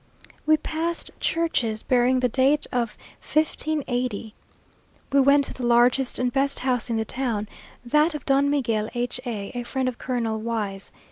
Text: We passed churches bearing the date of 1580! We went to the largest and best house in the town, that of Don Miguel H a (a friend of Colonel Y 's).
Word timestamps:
We 0.47 0.57
passed 0.57 1.11
churches 1.19 1.83
bearing 1.83 2.21
the 2.21 2.27
date 2.27 2.65
of 2.71 2.97
1580! 3.21 4.33
We 5.11 5.19
went 5.21 5.43
to 5.45 5.53
the 5.53 5.63
largest 5.63 6.17
and 6.17 6.33
best 6.33 6.57
house 6.61 6.89
in 6.89 6.97
the 6.97 7.05
town, 7.05 7.47
that 7.85 8.15
of 8.15 8.25
Don 8.25 8.49
Miguel 8.49 8.89
H 8.95 9.19
a 9.27 9.51
(a 9.53 9.61
friend 9.61 9.87
of 9.87 9.99
Colonel 9.99 10.39
Y 10.41 10.75
's). 10.77 10.91